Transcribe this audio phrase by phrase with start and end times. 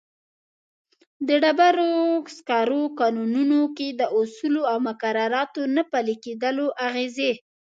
[1.41, 1.91] ډبرو
[2.35, 7.31] سکرو کانونو کې د اصولو او مقرراتو نه پلي کېدلو اغېزې.